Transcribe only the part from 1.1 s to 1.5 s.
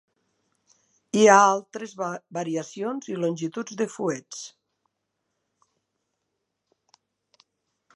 Hi ha